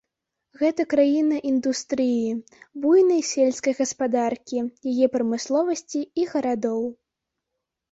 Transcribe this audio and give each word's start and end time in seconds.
Гэта 0.59 0.81
краіна 0.93 1.37
індустрыі, 1.49 2.31
буйнай 2.87 3.21
сельскай 3.33 3.77
гаспадаркі, 3.81 4.57
яе 4.95 5.07
прамысловасці 5.19 6.01
і 6.25 6.29
гарадоў. 6.35 6.81